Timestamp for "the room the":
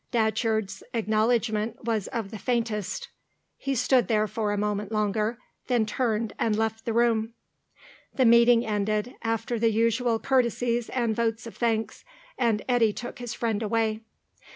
6.85-8.25